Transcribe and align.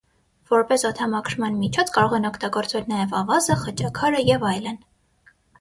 Որպես 0.51 0.85
օդամաքրման 0.89 1.59
միջոց 1.65 1.93
կարող 1.99 2.17
են 2.19 2.25
օգտագործվել 2.31 2.89
նաև 2.95 3.15
ավազը, 3.21 3.61
խճաքարը, 3.67 4.27
և 4.35 4.51
այլն։ 4.55 4.85